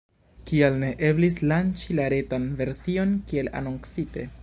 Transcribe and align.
Kial 0.51 0.77
ne 0.83 0.89
eblis 1.09 1.37
lanĉi 1.51 1.99
la 2.01 2.09
retan 2.15 2.51
version 2.63 3.17
kiel 3.31 3.57
anoncite? 3.63 4.31